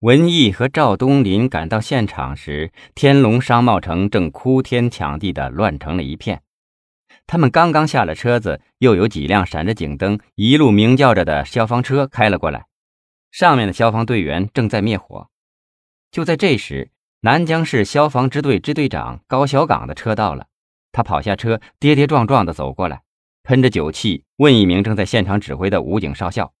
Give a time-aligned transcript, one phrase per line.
[0.00, 6.40] 文艺和赵东林赶到现场时，天龙商贸城正哭天抢地的乱成了一片。
[7.26, 12.66] 他们刚刚下了车子，又有几辆闪着警灯、一路鸣叫着的消防车开了过来，
[13.32, 15.28] 上面的消防队员正在灭火。
[16.12, 16.92] 就在这时，
[17.22, 20.46] 南江市消防支队支队长高小岗的车到了，
[20.92, 23.02] 他跑下车，跌跌撞撞的走过来，
[23.42, 26.52] 喷着酒气，问一名正在现场指挥的武警少校：“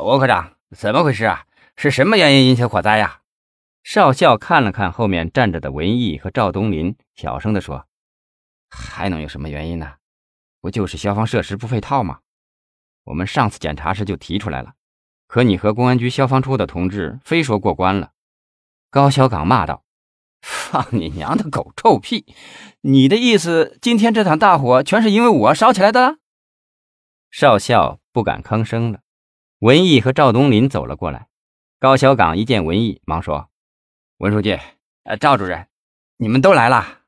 [0.00, 1.42] 王科长，怎么回事啊？”
[1.76, 3.20] 是什么原因引起火灾呀？
[3.82, 7.86] 少校看了看后面站着的文艺和赵东林，小声地说
[8.70, 9.96] ：“还能有什么原因呢？
[10.60, 12.20] 不就是消防设施不配套吗？
[13.04, 14.74] 我们上次检查时就提出来了，
[15.26, 18.12] 可你和公安局消防处的同志非说过关了。”
[18.88, 19.84] 高小岗骂道
[20.40, 22.24] ：“放你娘的狗臭屁！
[22.80, 26.18] 你的意思，今天这场大火全是因为我烧起来的？”
[27.30, 29.00] 少校不敢吭声了。
[29.58, 31.26] 文艺和赵东林走了过来。
[31.84, 33.50] 高小岗一见文艺，忙说
[34.16, 34.58] ：“文书记，
[35.02, 35.68] 呃，赵主任，
[36.16, 37.00] 你们都来了。”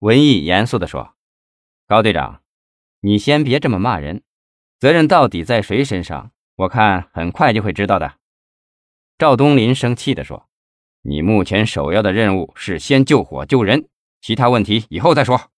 [0.00, 1.14] 文艺严肃地说
[1.88, 2.42] ：“高队长，
[3.00, 4.24] 你先别这么骂人，
[4.78, 6.32] 责任到底在谁身上？
[6.56, 8.18] 我看很快就会知道的。”
[9.16, 10.50] 赵东林生气地说
[11.00, 13.88] ：“你目前首要的任务是先救火救人，
[14.20, 15.50] 其他问题以后再说。”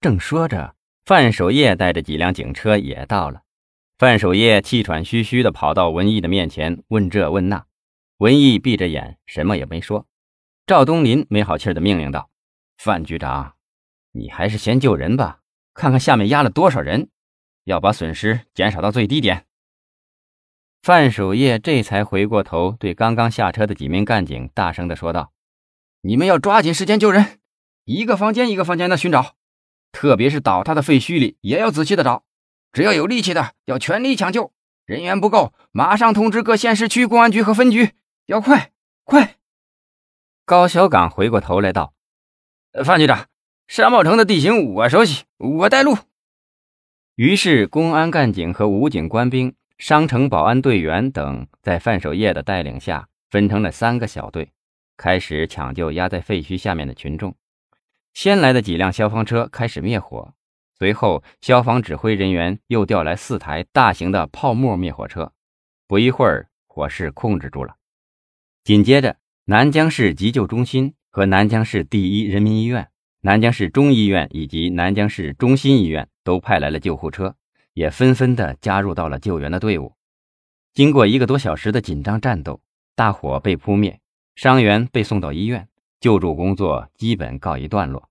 [0.00, 3.42] 正说着，范守业带着几辆警车也到了。
[4.02, 7.66] 范守业气喘吁吁地跑到文艺的面前，问这问那。
[8.16, 10.08] 文艺闭着眼，什么也没说。
[10.66, 12.28] 赵东林没好气地命令道
[12.82, 13.54] ：“范局长，
[14.10, 15.42] 你还是先救人吧，
[15.72, 17.10] 看看下面压了多少人，
[17.62, 19.46] 要把损失减少到最低点。”
[20.82, 25.32] 范守业这才回过头，对刚刚下车的几名干警大声地说道
[26.02, 27.38] ：“你们要抓紧时间救人，
[27.84, 29.36] 一个房间一个房间的寻找，
[29.92, 32.24] 特别是倒塌的废墟里，也要仔细的找。”
[32.72, 34.50] 只要有力气的，要全力抢救；
[34.86, 37.90] 人员不够，马上通知各县市区公安局和分局，
[38.26, 38.72] 要快
[39.04, 39.36] 快。
[40.44, 41.92] 高小岗回过头来道
[42.84, 43.26] ：“范局长，
[43.68, 45.96] 商贸城的地形我熟悉，我带路。”
[47.16, 54.50] 于是，公安干警和武警官兵、商城保安队员等，在范守业的带领下，分成了三个小队，
[54.96, 57.34] 开始抢救压在废墟下面的群众。
[58.14, 60.32] 先来的几辆消防车开始灭火。
[60.82, 65.32] 随后，消防指挥人员又调来四台大型的泡沫灭火车，
[65.86, 67.76] 不一会儿，火势控制住了。
[68.64, 72.88] 紧接着，南江市急救中心和南江市第一人民医院、
[73.20, 77.36] 南江市中医院以及南江市中心医院都派来了救护车，
[77.74, 79.94] 也纷纷的加入到了救援的队伍。
[80.74, 82.60] 经过一个多小时的紧张战斗，
[82.96, 84.00] 大火被扑灭，
[84.34, 85.68] 伤员被送到医院，
[86.00, 88.08] 救助工作基本告一段落。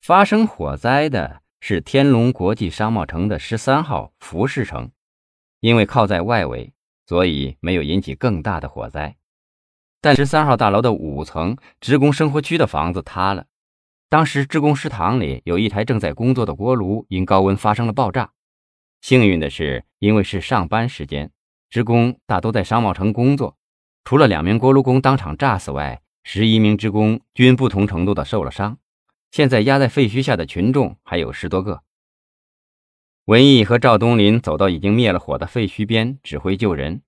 [0.00, 4.90] 发生火灾的是天龙国际商贸城的十三号服饰城，
[5.60, 6.72] 因为靠在外围，
[7.06, 9.16] 所以没有引起更大的火灾。
[10.00, 13.44] 但十三号大楼的五层职工生活区的房子塌了，
[14.08, 18.32] 当时职工食堂里有一台正在工作的锅炉因高温发生了爆炸。
[19.02, 21.30] 幸运的是，因为是上班时间，
[21.68, 23.58] 职工大都在商贸城工作，
[24.04, 28.78] 除了两名锅炉工当场炸死外，十一名职工均不同程度的受了伤。
[29.30, 31.82] 现在压在废墟下的群众还有十多个。
[33.26, 37.02] 文艺和赵东林走到已经灭了火的废墟边，指挥救人。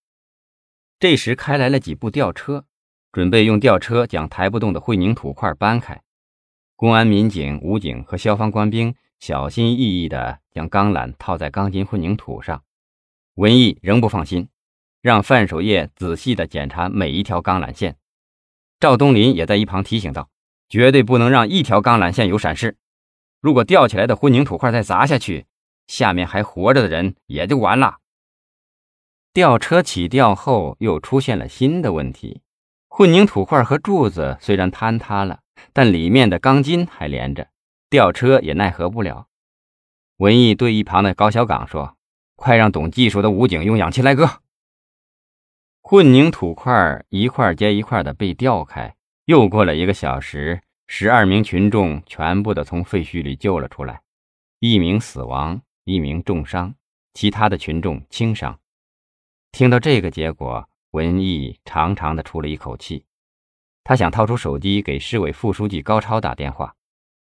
[1.01, 2.65] 这时开来了几部吊车，
[3.11, 6.01] 准备用吊车将抬不动的混凝土块搬开。
[6.77, 12.63] 公安民警、武警和消防官兵小心翼翼地将钢缆套在钢筋混凝土上。
[13.35, 14.49] 文艺仍不放心，
[15.01, 17.97] 让范守业仔细地检查每一条钢缆线。
[18.79, 20.29] 赵东林也在一旁提醒道。
[20.73, 22.79] 绝对不能让一条钢缆线有闪失。
[23.43, 25.45] 如果吊起来的混凝土块再砸下去，
[25.87, 27.99] 下面还活着的人也就完了。
[29.35, 32.41] 吊车起吊后，又出现了新的问题：
[32.89, 35.41] 混凝土块和柱子虽然坍塌了，
[35.75, 37.49] 但里面的钢筋还连着，
[37.91, 39.27] 吊车也奈何不了。
[40.17, 41.99] 文艺对一旁的高小岗说
[42.35, 44.41] ：“快让懂技术的武警用氧气来割。”
[45.85, 48.95] 混凝土块一块接一块的被吊开。
[49.27, 54.03] 又过了一个小时，十二名群众全部的从废墟里救了出来，
[54.59, 56.75] 一名死亡，一名重伤，
[57.15, 58.59] 其他的群众轻伤。
[59.53, 63.05] 听到这个结果，文艺长长的出了一口气，
[63.85, 66.75] 他想掏出手机给市委副书记高超打电话。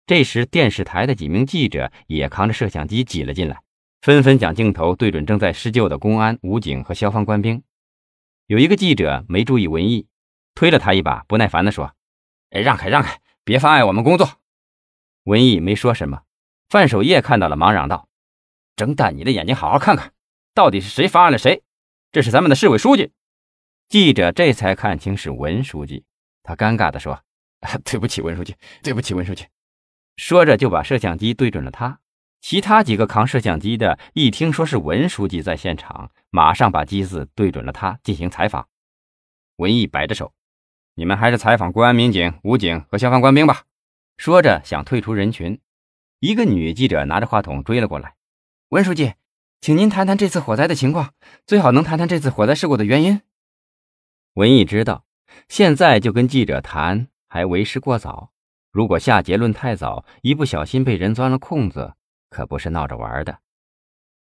[0.08, 3.62] 这时，电视台的几名记者也扛着摄像机挤了进来，
[4.02, 7.62] 纷纷将镜头对准正在施救的公安、武警和消防官兵。
[8.48, 10.08] 有一个记者没注意文艺。
[10.56, 11.94] 推了他一把，不耐烦地说
[12.50, 14.40] ：“哎，让开，让开，别妨碍我们工作。”
[15.26, 16.24] 文艺没说什么。
[16.70, 18.10] 范守业看到了，忙嚷道
[18.76, 20.14] ：“睁大你的眼睛，好好看看，
[20.56, 21.62] 到底是谁妨碍了谁？
[22.12, 23.12] 这是咱们的市委书记。”
[23.88, 26.06] 记者这才看清是文书记，
[26.42, 27.22] 他尴尬地说
[27.86, 29.46] ：“对不起，文书记，对不起，文书记。”
[30.18, 32.00] 说着就把摄像机对准了他。
[32.42, 38.68] 其他几个扛摄像机的，一听说是文书记在现场，马上把机子对准了他进行采访。
[39.58, 40.32] 文艺摆着手
[40.96, 43.64] ：“你们还是采访公安民警、武警和消防官兵吧。”
[44.18, 45.60] 说着想退出人群。
[46.20, 48.16] 一个女记者拿着话筒追了过来
[48.70, 49.14] ：“文书记，
[49.62, 51.14] 请您谈谈这次火灾的情况，
[51.46, 53.22] 最好能谈谈这次火灾事故的原因。”
[54.36, 55.06] 文艺知道，
[55.50, 58.32] 现在就跟记者谈还为时过早，
[58.72, 61.94] 如果下结论太早，一不小心被人钻了空子。
[62.30, 63.40] 可不是闹着玩的。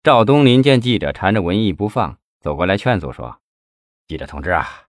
[0.02, 3.40] 赵东林见记者缠着文艺不放，走过来劝阻说
[4.06, 4.84] ：“记者同志啊，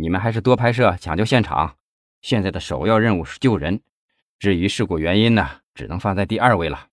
[0.00, 1.74] 你们还是多拍摄抢救现场。
[2.20, 3.80] 现在的首要任务是救人，
[4.38, 6.86] 至于事故原因呢，只能放在第二位了。”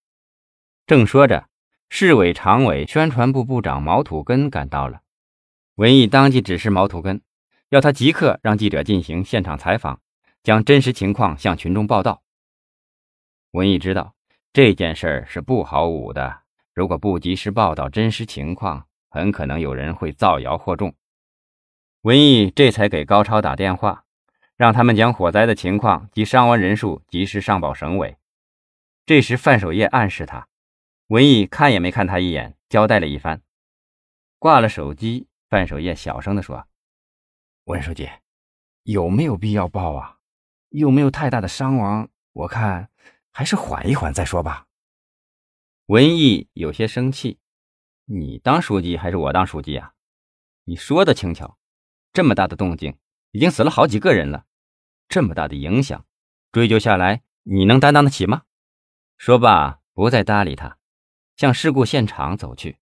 [0.87, 1.47] 正说着，
[1.87, 5.01] 市委常委、宣传部部长毛土根赶到了。
[5.75, 7.21] 文艺当即指示毛土根，
[7.69, 10.01] 要他即刻让记者进行现场采访，
[10.41, 12.23] 将真实情况向群众报道。
[13.51, 14.15] 文艺知道。
[14.51, 16.43] 这件事儿是不好捂的，
[16.73, 20.95] 如果不及时报道真实情况，很可能有人会造谣惑众。
[22.05, 24.05] 文艺这才给高超打电话，
[24.55, 28.15] 让他们将火灾的情况及伤亡人数及时上报省委。
[29.07, 30.47] 这时范守业暗示他，
[31.07, 33.41] 文艺看也没看他一眼，交代了一番。
[34.37, 36.67] 挂了手机，范守业小声地说
[37.65, 38.07] ：“文书记，
[38.83, 40.19] 有没有必要报啊？
[40.69, 42.07] 有没有太大的伤亡？
[42.33, 42.91] 我看。”
[43.33, 44.67] 还是缓一缓再说吧。
[45.87, 47.39] 文艺有些生气
[48.05, 49.93] ：“你当书记还是我当书记啊？
[50.65, 51.57] 你说的轻巧，
[52.15, 52.95] 这么大的动静，
[53.31, 54.45] 已经死了好几个人了，
[55.09, 56.05] 这么大的影响，
[56.53, 58.43] 追究下来，你能担当得起吗？”
[59.19, 60.77] 说罢，不再搭理他，
[61.35, 62.77] 向事故现场走去。